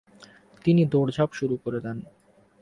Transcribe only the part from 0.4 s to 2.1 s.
তিনি দৌড়ঝাঁপ শুরু করে দেন।